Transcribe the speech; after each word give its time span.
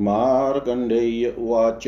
मार्कण्डेय्य 0.00 1.34
उवाच। 1.38 1.84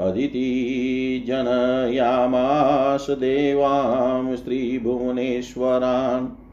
अदिति 0.00 1.24
जनयामास 1.28 3.06
देवां 3.10 4.36
स्त्रीभुवनेश्वरान् 4.36 6.47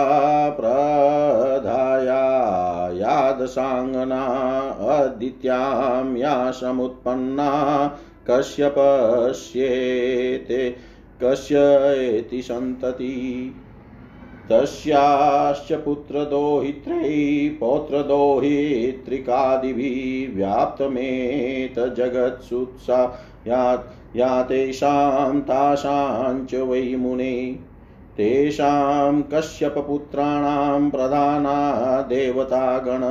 प्रधाया 0.59 2.23
यादसाङ्गना 2.93 4.23
अदित्यां 4.95 6.15
या 6.17 6.33
समुत्पन्ना 6.51 7.51
कश्यपस्येते 8.29 9.59
कस्येति 11.23 12.41
सन्तति 12.41 13.13
तस्याश्च 14.51 15.71
पुत्रदोहित्रै 15.85 17.09
पौत्रदोहित्रिकादिभिः 17.59 20.35
व्याप्तमेतजगत्सुत्सा 20.35 22.99
यात् 23.47 24.17
या 24.17 24.43
तेषां 24.43 25.41
तासाञ्च 25.41 26.55
वै 26.55 26.95
मुने। 26.95 27.59
तेषां 28.17 29.21
कश्यपपुत्राणां 29.21 30.89
प्रधाना 30.89 32.01
देवतागण 32.01 33.01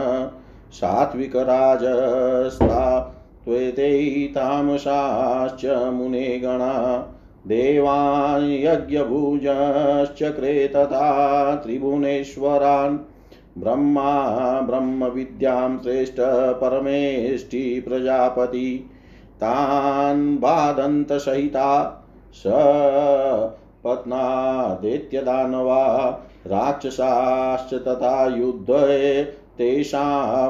सात्विकराजस्ता 0.72 3.12
त्वेते 3.44 4.26
तामसाश्च 4.26 5.66
मुने 5.66 6.38
गणा 6.38 7.06
देवान् 7.47 8.53
यज्ञभुजश्चक्रे 8.53 10.68
तथा 10.68 11.54
त्रिभुवनेश्वरान्। 11.54 12.98
ब्रह्मा 13.58 14.60
ब्रह्मविद्यां 14.60 15.78
श्रेष्ठ 15.78 16.16
परमेष्टि 16.60 17.84
प्रजापति। 17.88 18.91
तान् 19.42 20.38
बादन्तसहिता 20.38 21.69
स 22.34 22.42
पत्नादेत्यदानवा 23.84 25.82
राक्षसाश्च 26.47 27.74
तथा 27.74 28.14
युद्धे 28.36 29.24
तेषामाशितसुदारुणम् 29.58 30.44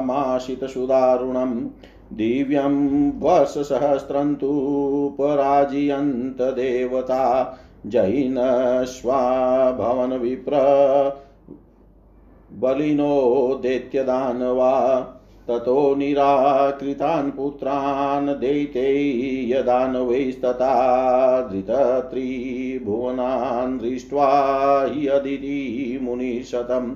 दिव्यं 2.17 2.75
वर्षसहस्रं 3.19 4.29
तु 4.35 4.51
पराजयन्त 5.19 6.41
देवता 6.41 7.23
जैनश्वा 7.85 9.21
बलिनो 12.61 13.13
दैत्यदानवा 13.61 14.73
ततो 15.47 15.95
निराकृतान् 15.95 17.31
पुत्रान् 17.31 18.29
दैत्यै 18.29 19.51
यदानवैस्तथा 19.51 21.41
धृतत्रिभुवनान् 21.41 23.79
दृष्ट्वा 23.79 24.85
हि 24.89 25.07
अदिति 25.07 25.99
मुनिशतम्। 26.01 26.95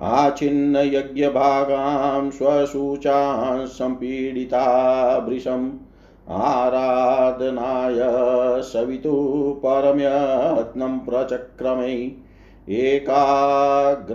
आच्छिन्न 0.00 0.76
यज्ञभागां 0.76 2.30
स्वशूचां 2.30 3.66
सम्पीडिता 3.66 5.18
भृशम्। 5.18 5.70
आराधनाय 6.28 7.98
सवितुः 8.62 9.62
परमयत्नं 9.66 10.98
प्रचक्रमै। 10.98 12.12
एकाग्र 12.68 14.14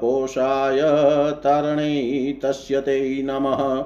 पोषाय 0.00 0.80
तरणे 1.32 2.38
तस्य 2.42 2.80
ते 2.80 3.22
नमः। 3.22 3.84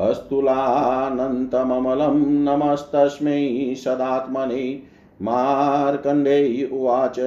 अस्तुलानन्तममलं 0.00 2.18
नमस्तस्मै 2.18 3.74
सदात्मने। 3.76 4.82
मार्कण्डेय 5.22 6.68
उवाच, 6.72 7.18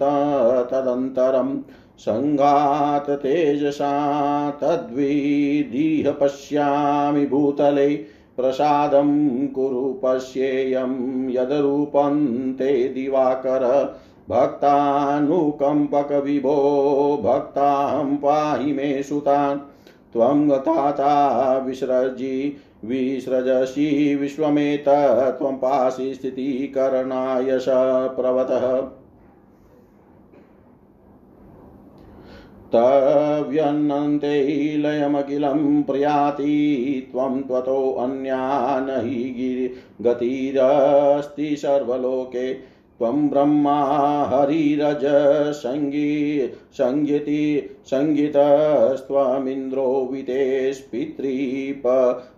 तदन्तरं 0.73 1.62
सङ्घात 1.99 3.11
तेजसा 3.11 3.93
तद्विदीह 4.62 6.12
पश्यामि 6.12 7.27
भूतले 7.27 7.97
प्रसादं 8.37 9.47
कुरु 9.47 10.00
पश्येयं 10.03 11.31
यद्रूपं 11.31 12.56
दिवाकर 12.56 13.97
भक्तानुकम्पकविभो 14.31 16.55
भक्तां 17.25 18.17
पाहि 18.17 18.73
मे 18.73 19.03
सुतान् 19.03 19.59
त्वं 20.12 20.50
गताता 20.50 21.59
विसृजि 21.59 22.56
विसृजसि 22.85 24.15
विश्वमेतत्त्वं 24.15 25.57
पासि 25.57 26.14
स्थितिकरणाय 26.14 27.59
स 27.59 27.67
प्रवतः। 28.17 28.81
तव्यन्नन्ते 32.73 34.45
लयमखिलं 34.76 35.83
प्रयाति 35.83 37.09
त्वं 37.12 37.43
त्वतोऽन्या 37.43 38.81
न 38.81 39.00
हि 39.05 39.75
गतिरस्ति 40.02 41.57
सर्वलोके। 41.57 42.77
त्वं 42.99 43.28
ब्रह्मा 43.31 43.73
हरिरज 44.31 45.02
सङ्गी 45.57 46.14
सङ्गीति 46.78 47.43
सङ्गीतस्त्वमिन्द्रो 47.90 49.85
वितेष्पितृप 50.12 51.85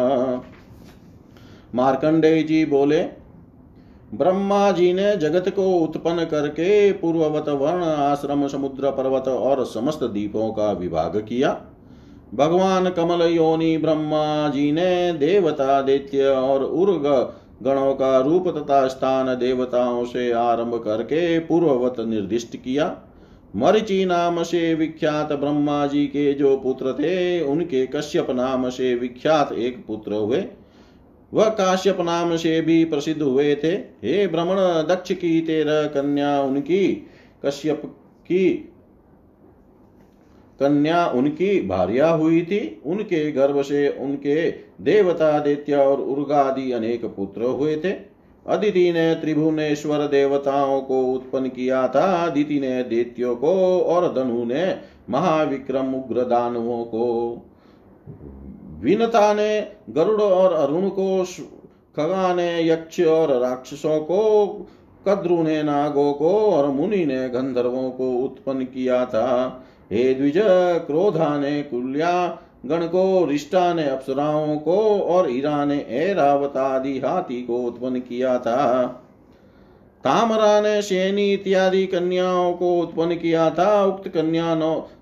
मार्कंडेय 1.75 2.43
जी 2.43 2.65
बोले, 2.65 3.01
ब्रह्मा 4.15 4.71
जी 4.71 4.93
ने 4.93 5.17
जगत 5.17 5.49
को 5.49 5.63
उत्पन्न 5.63 6.25
करके 6.25 6.93
पूर्ववत 6.93 7.49
वर्ण, 7.49 7.83
आश्रम, 7.83 8.47
समुद्र, 8.49 8.91
पर्वत 8.91 9.29
और 9.29 9.65
समस्त 9.65 10.05
दीपों 10.05 10.53
का 10.53 10.73
विभाग 10.73 11.17
किया। 11.29 11.61
भगवान 12.35 12.91
कमल 12.91 13.23
योनि 13.23 13.77
ब्रह्मा 13.79 14.49
जी 14.49 14.73
ने 14.73 15.13
देवता, 15.13 15.83
दैत्य 15.83 16.25
और 16.25 16.65
उर्ग 16.65 17.35
गणों 17.63 17.95
का 17.95 18.21
रूप 18.21 18.49
तथा 18.49 18.89
स्थान 18.89 19.27
देवताओं 19.27 20.05
से 20.05 20.33
आरंभ 20.33 20.83
करके 20.85 21.39
पूर्ववत 21.39 22.01
निर्दिष्ट 22.01 22.57
किया। 22.57 22.97
मरिचि 23.57 24.05
नाम 24.05 24.43
से 24.43 24.75
विख्यात 24.75 25.33
ब्रह्मा 25.33 25.87
जी 25.87 26.07
के 26.07 26.33
जो 26.35 26.57
पुत्र 26.57 26.93
थे, 26.93 27.41
उनके 27.41 27.87
कश्यप 27.87 28.31
नाम 28.31 28.69
से 28.71 28.95
विख्यात 28.95 29.53
एक 29.53 29.85
पुत्र 29.87 30.13
हुए। 30.13 30.45
वह 31.33 31.49
काश्यप 31.49 32.01
नाम 32.01 32.37
से 32.37 32.61
भी 32.61 32.85
प्रसिद्ध 32.85 33.23
हुए 33.23 33.55
थे। 33.55 33.73
हे 34.03 34.27
भ्रमण 34.27 34.57
दक्ष 34.89 35.13
की 35.13 35.41
तेरह 35.41 35.87
कन्या 35.87 36.41
उनकी, 36.43 36.87
कश्यप 37.47 37.83
की 38.27 38.49
कन्या 40.61 41.07
उनकी 41.07 41.61
भार्या 41.69 42.09
हुई 42.11 42.43
थी। 42.43 42.83
उनके 42.87 43.33
गर्भ 43.33 43.63
से 43.63 43.89
उनके 43.89 44.51
देवता 44.81 45.39
दैत्य 45.39 45.77
और 45.77 46.01
उर्गादि 46.01 46.73
अनेक 46.73 47.05
पुत्र 47.05 47.43
हुए 47.43 47.77
थे। 47.77 47.93
अदिति 48.47 48.93
ने 48.93 49.15
त्रिभुवनेश्वर 49.15 50.07
देवताओं 50.07 50.81
को 50.81 51.03
उत्पन्न 51.03 51.49
किया 51.49 51.89
था। 51.89 52.27
अदिति 52.27 52.61
ने 52.61 52.83
दैत्यों 52.83 53.37
को 53.37 53.81
और 53.81 54.13
धनु 54.15 54.45
ने 54.45 54.65
महाविक्रम 55.11 55.95
उग्र 55.95 56.23
दानवों 56.23 56.85
को 56.85 57.05
विनता 58.79 59.35
ने 59.35 59.69
गरुड़ 59.91 60.23
और 60.23 60.53
अरुण 60.53 60.89
को 60.89 61.25
खगा 61.97 62.35
ने 62.35 62.69
यक्ष 62.69 63.01
और 63.01 63.41
राक्षसों 63.41 64.01
को 64.01 64.49
कद्रु 65.09 65.43
ने 65.43 65.63
नागों 65.63 66.13
को 66.13 66.31
और 66.53 66.67
मुनि 66.67 67.05
ने 67.07 67.29
गंधर्वों 67.29 67.91
को 67.91 68.11
उत्पन्न 68.13 68.65
किया 68.65 69.05
था। 69.07 69.63
हे 69.93 70.15
द्विज 70.15 70.35
क्रोधा 70.87 71.39
ने 71.39 71.63
कुल्या, 71.63 72.39
गण 72.67 72.87
को 72.87 73.25
रिष्टा 73.25 73.75
ने 73.75 73.89
अप्सराओं 73.89 74.57
को 74.57 75.01
और 75.01 75.31
ईरा 75.31 75.65
ने 75.65 75.87
ऐरावत 75.91 76.57
आदि 76.57 76.99
हाथी 76.99 77.43
को 77.43 77.57
उत्पन्न 77.57 78.01
किया 78.01 78.39
था। 78.39 78.87
तामरा 80.05 80.61
ने 80.61 80.83
शेनी 80.83 81.33
इत्यादि 81.33 81.87
कन्याओं 81.87 82.53
को 82.53 82.81
उत्पन्न 82.81 83.15
किया 83.15 83.51
था। 83.51 83.85
उक्त 83.85 84.09
कन्या 84.09 84.55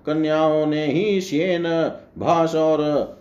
कन्याओं 0.05 0.65
ने 0.65 0.85
ही 0.85 1.21
शेन 1.21 1.63
भाष 2.17 2.55
और 2.55 3.16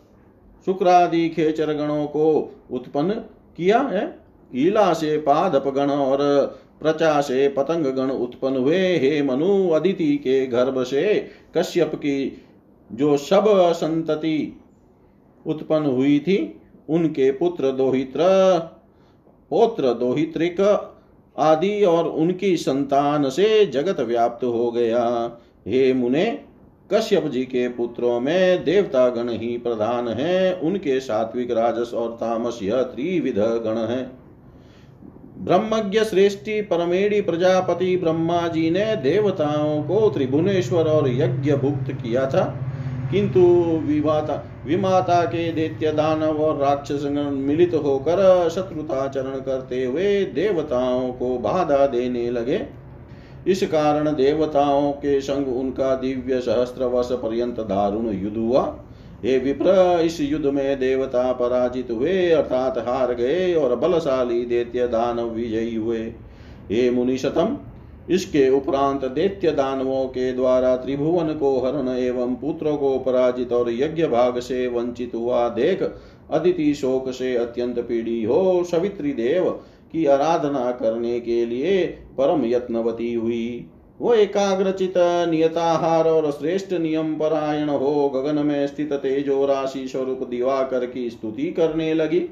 शुक्रादि 0.66 1.28
खेचर 1.28 1.72
गणों 1.72 2.06
को 2.06 2.54
उत्पन्न 2.70 3.10
किया, 3.56 3.80
है? 3.80 4.18
ईला 4.54 4.92
से 4.92 5.16
पादप 5.18 5.68
गण 5.68 5.90
और 5.90 6.18
प्रचा 6.80 7.20
से 7.20 7.48
पतंग 7.48 7.86
गण 7.86 8.10
उत्पन्न 8.10 8.56
हुए। 8.56 8.98
हे 8.98 9.22
मनु, 9.22 9.68
अदिति 9.70 10.16
के 10.16 10.46
गर्भ 10.46 10.82
से 10.82 11.26
कश्यप 11.56 11.94
की 11.94 12.42
जो 12.92 13.16
सब 13.16 13.44
संतति 13.72 14.60
उत्पन्न 15.46 15.86
हुई 15.86 16.18
थी, 16.18 16.60
उनके 16.88 17.30
पुत्र 17.30 17.72
दोहित्र, 17.72 18.18
पोत्र 19.50 19.94
दोहित्रिक 19.94 20.92
आदि 21.38 21.84
और 21.84 22.08
उनकी 22.08 22.56
संतान 22.56 23.30
से 23.30 23.66
जगत 23.66 24.00
व्याप्त 24.00 24.44
हो 24.44 24.70
गया। 24.70 25.04
हे 25.66 25.92
मुने 25.92 26.44
कश्यप 26.92 27.24
जी 27.24 27.42
के 27.42 27.68
पुत्रों 27.68 28.20
में 28.20 28.64
देवता 28.64 29.08
गण 29.08 29.28
ही 29.28 29.58
प्रधान 29.58 30.08
हैं। 30.08 30.60
उनके 30.60 31.00
सात्विक 31.00 31.50
राजस 31.50 31.94
और 31.94 32.10
तामस 32.10 32.58
यह 32.62 32.82
त्रिविध 32.82 33.38
गण 33.38 33.76
हैं। 33.76 34.12
ब्रह्मज्ञ 35.38 36.00
श्रेष्ठी 36.00 36.62
परमेड़ी 36.62 37.20
प्रजापति 37.20 37.96
ब्रह्मा 37.96 38.48
जी 38.48 38.70
ने 38.70 38.96
देवताओं 38.96 39.82
को 39.82 40.10
त्रिभुवनेश्वर 40.10 40.84
और 40.84 41.08
यज्ञ 41.08 41.52
भुक्त 41.52 41.92
किया 41.92 42.30
था। 42.30 42.62
किंतु 43.12 43.40
विमाता 43.84 44.46
विमाता 44.66 45.24
के 45.24 45.52
दैत्य 45.52 45.92
दानव 45.92 46.42
और 46.42 46.56
राक्षस 46.56 47.02
मिलित 47.32 47.74
होकर 47.74 48.48
शत्रुताचरण 48.48 49.40
करते 49.40 49.84
हुए 49.84 50.24
देवताओं 50.24 51.12
को 51.12 51.38
बाधा 51.38 51.86
देने 51.86 52.30
लगे। 52.30 52.58
इस 53.46 53.62
कारण 53.62 54.08
देवताओं 54.08 54.92
के 54.92 55.20
संग 55.20 55.48
उनका 55.48 55.94
दिव्य 55.94 56.40
सहस्त्र 56.40 56.84
वर्ष 56.84 57.12
पर्यंत 57.12 57.60
दारुण 57.60 58.08
युद्ध 58.08 58.36
हुआ। 58.36 58.62
हे 59.24 59.38
विप्र, 59.38 60.00
इस 60.04 60.20
युद्ध 60.20 60.46
में 60.46 60.78
देवता 60.78 61.32
पराजित 61.32 61.90
हुए, 61.90 62.30
अर्थात 62.30 62.78
हार 62.78 63.14
गए 63.14 63.54
और 63.54 63.76
बलशाली 63.76 64.44
दैत्य 64.44 64.88
दानव 64.88 65.28
विजयी 65.28 65.74
हुए। 65.74 65.98
हे 66.70 66.90
मुनिशतम, 66.90 67.56
इसके 68.10 68.48
उपरांत 68.48 69.04
दैत्य 69.04 69.50
दानवों 69.50 70.04
के 70.06 70.32
द्वारा 70.32 70.76
त्रिभुवन 70.76 71.34
को 71.34 71.58
हरण 71.60 71.88
एवं 71.88 72.34
पुत्रों 72.34 72.76
को 72.76 72.98
पराजित 72.98 73.52
और 73.52 73.70
यज्ञ 73.70 74.06
भाग 74.06 74.38
से 74.38 74.66
वंचित 74.68 75.14
हुआ 75.14 75.48
देख, 75.48 75.82
अदिति 76.30 76.74
शोक 76.74 77.10
से 77.10 77.34
अत्यंत 77.36 77.78
पीड़ी 77.78 78.22
हो, 78.24 78.64
सवित्री 78.64 79.12
देव 79.12 79.60
की 79.96 80.06
आराधना 80.06 80.70
करने 80.70 81.20
के 81.20 81.46
लिए 81.46 81.86
परम 82.18 82.44
यत्नवती 82.44 83.14
हुई। 83.14 83.70
वो 84.00 84.14
एकाग्रचित, 84.14 84.94
नियताहार 85.30 86.08
और 86.08 86.30
श्रेष्ठ 86.30 86.72
नियम 86.72 87.14
परायण 87.14 87.68
हो 87.68 88.08
गगन 88.08 88.46
में 88.46 88.66
स्थित 88.66 88.92
तेजो 88.92 89.46
राशि 89.46 89.88
स्वरूप 89.88 90.26
दिवाकर 90.28 90.86
की 90.86 91.10
स्तुति 91.10 91.50
करने 91.52 91.94
लगी। 91.94 92.22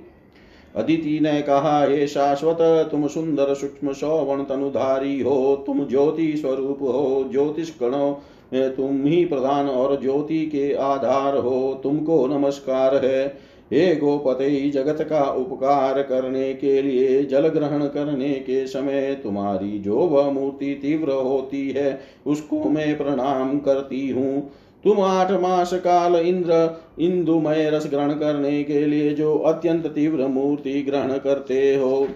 अदिति 0.76 1.18
ने 1.22 1.42
कहा, 1.42 1.84
हे 1.84 2.06
शाश्वत, 2.06 2.58
तुम 2.90 3.06
सुंदर 3.06 3.54
सूक्ष्म 3.54 3.92
सौवर्ण 3.92 4.44
तनुधारी 4.44 5.20
हो। 5.20 5.64
तुम 5.66 5.86
ज्योति 5.88 6.36
स्वरूप 6.36 6.78
हो, 6.82 7.28
ज्योतिष 7.32 7.70
गणों 7.80 8.14
तुम 8.54 9.04
ही 9.04 9.24
प्रधान 9.24 9.68
और 9.68 10.00
ज्योति 10.02 10.46
के 10.46 10.74
आधार 10.74 11.36
हो। 11.36 11.80
तुमको 11.82 12.26
नमस्कार 12.26 13.04
है। 13.04 13.38
हे 13.70 13.94
गोपते 13.96 14.70
जगत 14.70 15.02
का 15.02 15.22
उपकार 15.22 16.00
करने 16.02 16.52
के 16.54 16.80
लिए, 16.82 17.22
जल 17.24 17.48
ग्रहण 17.48 17.86
करने 17.86 18.32
के 18.40 18.66
समय 18.66 19.14
तुम्हारी 19.22 19.78
जो 19.78 19.96
वह 19.96 20.30
मूर्ति 20.30 20.74
तीव्र 20.82 21.12
होती 21.12 21.68
है, 21.70 22.00
उसको 22.26 22.62
मैं 22.64 22.96
प्रणाम 22.98 23.58
करती 23.58 24.08
हूँ। 24.10 24.50
तुम 24.84 25.00
आठ 25.00 25.30
मास 25.32 25.72
काल 25.74 26.16
इंद्र, 26.16 26.82
इंदुमय 27.00 27.70
रस 27.70 27.86
ग्रहण 27.86 28.12
करने 28.12 28.62
के 28.64 28.84
लिए 28.86 29.10
जो 29.14 29.36
अत्यंत 29.36 29.86
तीव्र 29.86 30.26
मूर्ति 30.26 30.80
ग्रहण 30.82 31.18
करते 31.18 31.74
हो, 31.76 32.06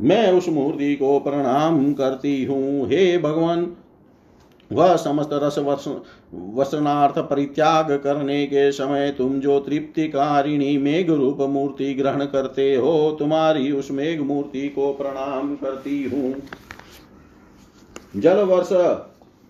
मैं 0.00 0.30
उस 0.32 0.48
मूर्ति 0.48 0.94
को 0.94 1.18
प्रणाम 1.20 1.92
करती 1.92 2.44
हूँ। 2.44 2.86
हे 2.86 3.18
भगवान 3.18 3.64
वह 4.74 4.94
समस्त 4.96 5.30
रस 5.34 5.58
वसनार्थ 6.54 7.18
परित्याग 7.20 7.92
करने 8.04 8.44
के 8.46 8.70
समय 8.72 9.10
तुम 9.10 9.38
जो 9.40 9.58
तृप्तिकारिणी 9.60 10.76
मेघ 10.78 11.10
रूप 11.10 11.40
मूर्ति 11.40 11.92
ग्रहण 11.94 12.24
करते 12.24 12.74
हो, 12.74 13.16
तुम्हारी 13.18 13.72
उस 13.72 13.90
मेघ 13.90 14.20
मूर्ति 14.20 14.68
को 14.68 14.92
प्रणाम 14.92 15.54
करती 15.54 16.02
हूँ। 16.04 16.34
जल 18.16 18.42
वर्ष 18.44 18.72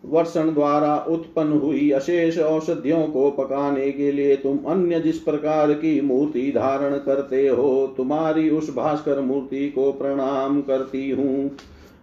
वर्षण 0.04 0.52
द्वारा 0.54 0.96
उत्पन्न 1.08 1.58
हुई 1.58 1.90
अशेष 1.90 2.38
औषधियों 2.38 3.02
को 3.06 3.30
पकाने 3.30 3.90
के 3.92 4.10
लिए 4.12 4.34
तुम 4.36 4.58
अन्य 4.66 5.00
जिस 5.00 5.18
प्रकार 5.18 5.72
की 5.72 6.00
मूर्ति 6.00 6.42
धारण 6.52 6.96
करते 6.96 7.46
हो, 7.48 7.94
तुम्हारी 7.96 8.48
उस 8.50 8.68
भास्कर 8.74 9.20
मूर्ति 9.20 9.68
को 9.68 9.90
प्रणाम 9.92 10.60
करती 10.62 11.10
हूँ। 11.10 11.50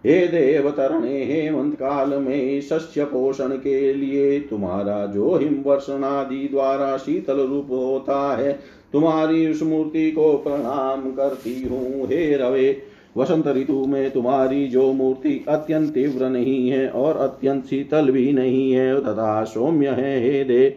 हे 0.06 0.26
देव 0.26 0.70
तरणे 0.70 1.22
हेमंत 1.24 1.74
काल 1.74 2.14
में 2.14 2.60
शस्य 2.60 3.04
पोषण 3.04 3.48
के 3.56 3.92
लिए 3.94 4.40
तुम्हारा 4.40 5.04
जो 5.06 5.36
हिम 5.36 5.62
वर्षणादि 5.66 6.48
द्वारा 6.50 6.96
शीतल 6.96 7.40
रूप 7.40 7.70
होता 7.70 8.36
है, 8.36 8.52
तुम्हारी 8.92 9.50
उस 9.50 9.62
मूर्ति 9.62 10.10
को 10.10 10.32
प्रणाम 10.36 11.10
करती 11.10 11.62
हूँ। 11.62 12.06
हे 12.06 12.36
रवे, 12.36 12.82
वसंत 13.16 13.48
ऋतु 13.48 13.84
में 13.86 14.10
तुम्हारी 14.10 14.66
जो 14.66 14.92
मूर्ति 14.92 15.44
अत्यंत 15.48 15.92
तीव्र 15.94 16.28
नहीं 16.28 16.68
है 16.70 16.88
और 16.88 17.16
अत्यंत 17.16 17.64
शीतल 17.64 18.10
भी 18.10 18.32
नहीं 18.32 18.72
है, 18.72 19.00
तथा 19.00 19.44
सौम्य 19.44 19.88
है। 19.88 20.20
हे 20.22 20.44
दे 20.44 20.68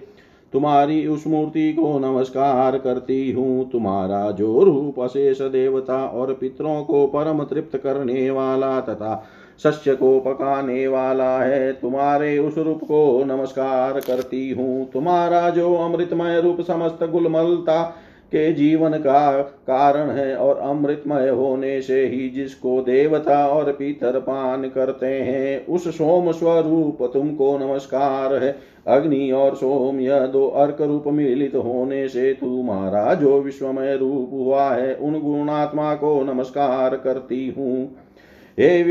तुम्हारी 0.53 1.05
उस 1.07 1.25
मूर्ति 1.27 1.71
को 1.73 1.97
नमस्कार 1.99 2.77
करती 2.77 3.31
हूँ। 3.31 3.69
तुम्हारा 3.69 4.29
जो 4.31 4.63
रूप 4.63 4.99
अशेष 4.99 5.41
देवता 5.41 5.97
और 6.05 6.33
पितरों 6.33 6.83
को 6.83 7.05
परम 7.07 7.43
तृप्त 7.43 7.77
करने 7.77 8.29
वाला 8.29 8.79
तथा 8.81 9.23
सस्य 9.59 9.95
को 9.95 10.19
पकाने 10.19 10.87
वाला 10.87 11.37
है, 11.39 11.71
तुम्हारे 11.73 12.37
उस 12.39 12.57
रूप 12.57 12.83
को 12.83 13.23
नमस्कार 13.25 13.99
करती 13.99 14.49
हूँ। 14.51 14.89
तुम्हारा 14.91 15.49
जो 15.49 15.73
अमृतमय 15.75 16.41
रूप 16.41 16.61
समस्त 16.61 17.03
गुलमलता 17.03 17.83
के 18.31 18.51
जीवन 18.53 18.97
का 18.97 19.41
कारण 19.41 20.09
है 20.09 20.35
और 20.35 20.57
अमृतमय 20.59 21.29
होने 21.29 21.81
से 21.81 22.05
ही 22.05 22.29
जिसको 22.29 22.79
देवता 22.81 23.45
और 23.47 23.71
पीतर 23.71 24.19
पान 24.19 24.63
करते 24.69 25.05
हैं, 25.05 25.65
उस 25.65 25.87
सोम 25.87 26.31
स्वरूप 26.31 27.03
तुमको 27.13 27.57
नमस्कार 27.57 28.33
है। 28.35 28.55
अग्नि 28.87 29.31
और 29.31 29.55
सोम 29.55 29.99
यह 29.99 30.25
दो 30.25 30.47
अर्क 30.47 30.81
रूप 30.81 31.03
मिलित 31.07 31.55
होने 31.55 32.07
से 32.07 32.33
तुम्हारा 32.33 33.13
जो 33.13 33.41
विश्वमय 33.41 33.97
रूप 33.97 34.29
हुआ 34.33 34.69
है, 34.69 34.95
उन 34.95 35.19
गुणात्मा 35.19 35.95
को 35.95 36.23
नमस्कार 36.23 36.95
करती 36.95 37.53
हूँ। 37.57 37.95
हे 38.59 38.83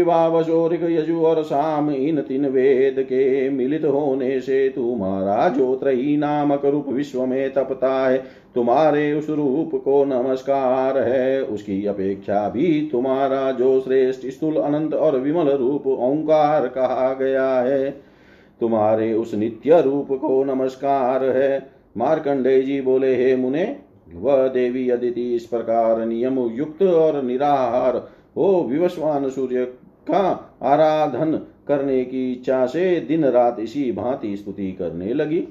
शोरिक 0.43 0.83
यजु 0.83 1.21
और 1.21 1.43
साम, 1.43 1.91
इन 1.91 2.21
तीन 2.21 2.47
वेद 2.47 2.97
के 2.99 3.51
मिलित 3.51 3.85
होने 3.85 4.41
से 4.41 4.69
तुम्हारा 4.69 5.49
जो 5.49 5.77
त्रही 5.77 6.17
नामक 6.17 6.65
रूप 6.65 6.89
विश्व 6.89 7.27
में 7.27 7.53
तपता 7.53 8.09
है, 8.09 8.23
तुम्हारे 8.55 9.13
उस 9.13 9.31
रूप 9.31 9.83
को 9.85 10.05
नमस्कार 10.05 10.99
है। 10.99 11.43
उसकी 11.43 11.87
अपेक्षा 11.87 12.49
भी 12.49 12.89
तुम्हारा 12.93 13.53
जो 13.53 13.81
श्रेष्ठ 13.81 14.27
स्थूल 14.27 14.57
अनंत 14.57 14.95
और 14.95 15.19
विमल 15.19 15.49
रूप 15.49 15.87
ओंकार 15.87 16.67
कहा 16.67 17.15
गया 17.15 17.51
है। 17.61 18.14
तुम्हारे 18.61 19.13
उस 19.15 19.35
नित्य 19.35 19.81
रूप 19.81 20.09
को 20.13 20.45
नमस्कार 20.45 21.25
है। 21.25 21.71
मार्कंडे 21.97 22.63
जी 22.63 22.81
बोले, 22.81 23.17
हे 23.17 23.37
मुने, 23.37 23.77
वह 24.15 24.49
देवी 24.49 24.91
अदिति 24.91 25.35
इस 25.35 25.47
प्रकार 25.47 26.07
नियम 26.07 26.39
युक्त 26.39 26.83
और 26.83 27.23
निराहार 27.23 27.97
हो 28.37 28.67
विवस्वान 28.71 29.29
सूर्य 29.31 29.65
का 30.11 30.53
आराधन 30.63 31.33
करने 31.69 32.05
की 32.05 32.33
इच्छा 32.33 32.67
से 32.67 33.01
दिन 33.01 33.25
रात 33.25 33.57
इसी 33.61 33.93
भांति 33.93 34.37
स्तुति 34.37 34.73
करने 34.73 35.15
लगी। 35.15 35.49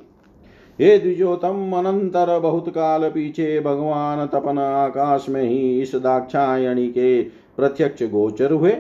हे 0.80 0.98
द्विजोतम, 1.00 1.72
अनंतर 1.74 2.40
बहुत 2.40 2.70
काल 2.70 3.10
पीछे 3.10 3.60
भगवान 3.60 4.28
तपन 4.28 4.60
आकाश 4.60 5.26
में 5.30 5.44
ही 5.44 5.82
इस 5.82 5.96
दाक्षायणी 5.96 6.88
के 6.88 7.22
प्रत्यक्ष 7.58 8.04
गोचर 8.04 8.52
हुए। 8.52 8.76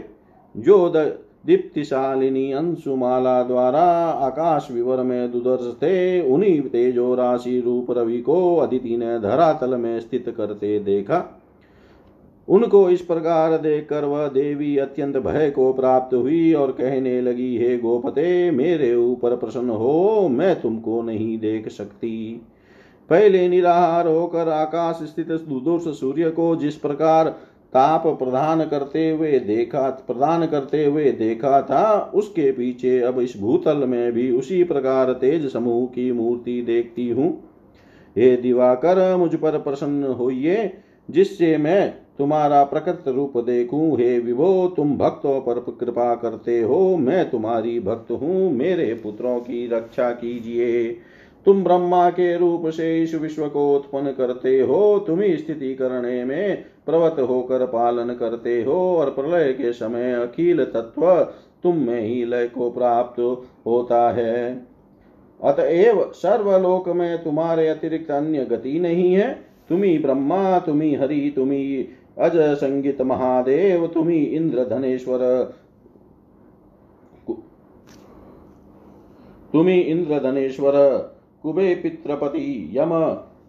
जो 0.57 0.89
दीप्तिशालिनी 1.45 2.51
अंशुमाला 2.51 3.43
द्वारा 3.43 3.83
आकाश 4.25 4.67
विवर 4.71 5.03
में 5.03 5.31
दुदर्श 5.31 5.73
थे 5.73 6.21
उन्हीं 6.21 6.61
तेजो 6.61 7.15
राशि 7.15 7.59
रूप 7.59 7.91
रवि 7.91 8.21
को 8.21 8.57
अदिति 8.57 8.97
ने 8.97 9.19
धरातल 9.19 9.75
में 9.75 9.99
स्थित 9.99 10.33
करते 10.37 10.79
देखा। 10.79 11.39
उनको 12.47 12.89
इस 12.89 13.01
प्रकार 13.01 13.57
देखकर 13.57 14.05
वह 14.05 14.27
देवी 14.27 14.77
अत्यंत 14.77 15.17
भय 15.17 15.49
को 15.49 15.73
प्राप्त 15.73 16.15
हुई 16.15 16.53
और 16.53 16.71
कहने 16.71 17.21
लगी, 17.21 17.57
हे 17.57 17.77
गोपते, 17.77 18.51
मेरे 18.51 18.95
ऊपर 18.95 19.35
प्रसन्न 19.35 19.69
हो, 19.69 20.27
मैं 20.31 20.61
तुमको 20.61 21.01
नहीं 21.01 21.39
देख 21.39 21.69
सकती। 21.69 22.41
पहले 23.09 23.47
निराहार 23.49 24.07
होकर 24.07 24.49
आकाश 24.49 24.99
स्थित 25.03 25.27
दुदुर्ष 25.27 25.99
सूर्य 25.99 26.29
को 26.29 26.55
जिस 26.55 26.75
प्रकार 26.75 27.35
ताप 27.73 28.07
प्रदान 28.07 28.65
करते 28.65 29.09
हुए 29.09 29.39
देखा, 29.39 29.89
प्रदान 29.89 30.45
करते 30.45 30.85
हुए 30.85 31.11
देखा 31.11 31.61
था, 31.61 32.11
उसके 32.15 32.51
पीछे 32.51 32.99
अब 32.99 33.19
इस 33.19 33.33
भूतल 33.39 33.77
में 33.77 34.11
भी 34.11 34.31
उसी 34.31 34.63
प्रकार 34.63 35.13
तेज 35.13 35.51
समूह 35.53 35.85
की 35.85 36.11
मूर्ति 36.11 36.61
देखती 36.61 37.09
हूँ। 37.09 37.43
हे 38.17 38.35
दिवाकर, 38.37 39.15
मुझ 39.15 39.35
पर 39.35 39.57
प्रसन्न 39.57 40.03
होइए, 40.03 40.73
जिससे 41.09 41.57
मैं 41.57 41.93
तुम्हारा 42.17 42.63
प्रकृत 42.63 43.03
रूप 43.07 43.37
देखूँ। 43.37 43.97
हे 43.97 44.19
विभो, 44.19 44.73
तुम 44.75 44.97
भक्तों 44.97 45.39
पर 45.41 45.59
कृपा 45.79 46.15
करते 46.15 46.61
हो, 46.61 46.97
मैं 46.97 47.29
तुम्हारी 47.29 47.79
भक्त 47.79 48.11
हूँ, 48.11 48.51
मेरे 48.51 48.93
पुत्रों 48.93 49.39
की 49.39 49.67
रक्षा 49.67 50.11
कीजिए। 50.11 50.83
तुम 51.45 51.63
ब्रह्मा 51.63 52.09
के 52.09 52.37
रूप 52.37 52.67
से 52.67 53.03
इस 53.03 53.15
विश्व 53.15 53.47
को 53.47 53.75
उत्पन्न 53.75 54.11
करते 54.11 54.59
हो, 54.61 54.99
तुम 55.07 55.21
स्थिति 55.21 55.75
करने 55.75 56.23
में 56.25 56.65
प्रवत 56.87 57.19
होकर 57.19 57.65
पालन 57.65 58.13
करते 58.13 58.61
हो 58.63 58.97
और 58.97 59.09
प्रलय 59.09 59.53
के 59.53 59.73
समय 59.73 60.13
अखिल 60.13 60.63
तत्व 60.65 61.23
तुम 61.63 61.77
में 61.77 62.01
ही 62.01 62.23
लय 62.25 62.47
को 62.47 62.69
प्राप्त 62.71 63.19
होता 63.65 64.09
है। 64.11 64.67
अतएव 65.43 66.11
सर्वलोक 66.15 66.89
में 66.89 67.23
तुम्हारे 67.23 67.67
अतिरिक्त 67.67 68.11
अन्य 68.11 68.45
गति 68.45 68.79
नहीं 68.79 69.13
है। 69.13 69.33
तुम्ही 69.69 69.97
ब्रह्मा 69.99 70.59
तुम्ही 70.59 70.93
हरि 70.95 71.33
तुम्ही 71.35 71.89
अज 72.17 72.31
संगीत 72.35 73.01
महादेव 73.01 73.87
तुम्ही 73.87 74.17
इंद्र 74.17 74.65
धनेश्वर। 74.65 75.19
तुम्ही 79.53 79.79
इंद्र 79.79 80.19
धनेश्वर 80.19 80.73
कुबे 81.43 81.73
पित्रपति 81.75 82.69
यम। 82.73 82.91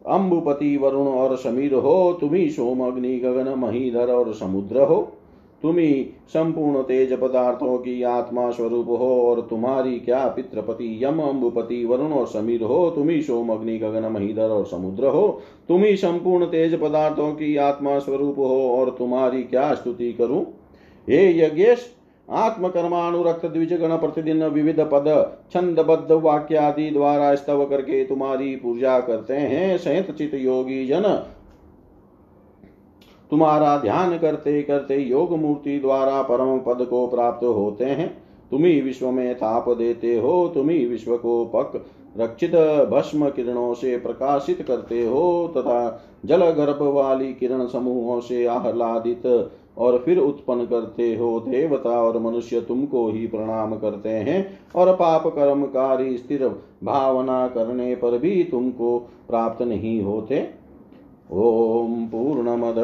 अम्बुपति 0.06 0.76
वरुण 0.76 1.06
और 1.06 1.36
समीर 1.36 1.74
हो, 1.74 2.18
तुम्ही 2.20 2.50
सोम 2.50 2.86
अग्नि 2.86 3.18
गगन, 3.18 3.54
महीधर 3.58 4.10
और 4.10 4.34
समुद्र 4.34 4.80
हो। 4.80 5.12
तुम्ही 5.62 6.10
संपूर्ण 6.28 6.82
तेज 6.82 7.12
पदार्थों 7.12 7.78
की 7.78 8.02
आत्मा 8.02 8.50
स्वरूप 8.50 8.88
हो 8.88 9.30
और 9.30 9.40
तुम्हारी 9.40 10.00
क्या 10.00 10.26
पितृपति 10.26 11.04
यम 11.04 11.20
अम्बुपति 11.20 11.84
वरुण 11.84 12.12
और 12.12 12.26
समीर 12.26 12.62
हो, 12.62 12.90
तुम्ही 12.90 13.22
सोम 13.22 13.48
अग्नि 13.48 13.78
गगन, 13.78 14.12
महीधर 14.12 14.48
और 14.48 14.66
समुद्र 14.66 15.06
हो। 15.06 15.40
तुम्ही 15.68 15.96
संपूर्ण 15.96 16.44
तेज 16.44 16.80
पदार्थों 16.80 17.32
की 17.32 17.56
आत्मा 17.56 17.98
स्वरूप 17.98 18.38
हो 18.38 18.70
और 18.70 18.90
तुम्हारी 18.90 19.42
क्या 19.42 19.74
स्तुति 19.74 20.12
करूँ? 20.12 20.46
हे 21.08 21.38
यज्ञेश 21.38 21.94
आत्म 22.28 22.68
कर्मानुरक्त 22.68 23.46
द्विज 23.46 23.72
गण 23.72 23.96
प्रतिदिन 23.96 24.44
विविध 24.44 24.80
पद, 24.92 25.08
छंदबद्ध 25.52 26.12
वाक्यादि 26.12 26.90
द्वारा 26.90 27.34
स्तव 27.34 27.64
करके 27.64 28.04
तुम्हारी 28.04 28.54
पूजा 28.56 28.98
करते 29.00 29.34
हैं 29.34 29.76
संयत 29.78 30.10
चित 30.10 30.34
योगी 30.34 30.86
जन। 30.86 31.02
तुम्हारा 33.30 33.76
ध्यान 33.78 34.16
करते 34.18 34.62
करते 34.62 34.96
योग 34.96 35.32
मूर्ति 35.32 35.78
द्वारा 35.78 36.20
परम 36.22 36.58
पद 36.58 36.84
को 36.84 37.06
प्राप्त 37.06 37.44
होते 37.44 37.84
हैं। 37.84 38.08
तुम्ही 38.50 38.80
विश्व 38.80 39.10
में 39.10 39.34
ताप 39.34 39.68
देते 39.68 40.18
हो 40.18 40.46
तुम्ही 40.48 40.84
विश्व 40.86 41.16
को 41.16 41.44
पक, 41.44 41.84
रक्षित 42.18 42.54
भस्म 42.90 43.28
किरणों 43.28 43.72
से 43.74 43.96
प्रकाशित 43.98 44.62
करते 44.62 45.06
हो, 45.06 45.54
तथा 45.56 46.02
जल 46.24 46.50
गर्भ 46.50 46.82
वाली 46.82 47.32
किरण 47.34 47.66
समूहों 47.66 48.20
से 48.20 48.44
आह्लादित 48.46 49.22
और 49.78 50.02
फिर 50.04 50.18
उत्पन्न 50.18 50.66
करते 50.66 51.16
हो 51.16 51.40
देवता 51.40 51.90
और 51.90 52.18
मनुष्य 52.18 52.60
तुमको 52.60 53.10
ही 53.10 53.26
प्रणाम 53.26 53.76
करते 53.76 54.08
हैं 54.08 54.58
और 54.76 54.96
पाप 54.96 55.26
कर्मकारी 55.26 56.18
स्थिर 56.18 56.50
भावना 56.84 57.48
करने 57.48 57.94
पर 57.94 58.18
भी 58.18 58.44
तुमको 58.44 58.98
प्राप्त 58.98 59.62
नहीं 59.62 60.02
होते। 60.02 60.64
ॐ 61.32 62.06
पूर्णमद, 62.06 62.74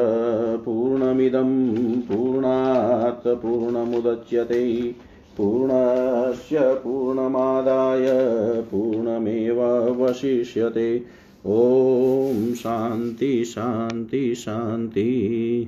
पूर्णमिदं, 0.65 2.01
पूर्णात् 2.01 3.27
पूर्णमुदच्यते, 3.27 4.95
पूर्णस्य 5.37 6.59
पूर्णमादाय, 6.59 8.07
पूर्णमेवावशिष्यते। 8.61 11.03
ॐ 11.47 12.53
शान्ति 12.53 13.45
शान्ति 13.45 14.35
शान्ति। 14.35 15.57